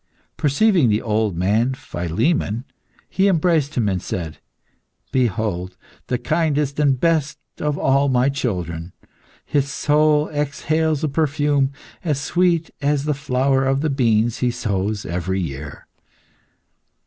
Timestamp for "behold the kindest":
5.11-6.79